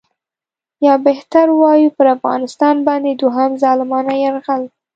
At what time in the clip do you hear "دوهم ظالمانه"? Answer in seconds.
3.21-4.13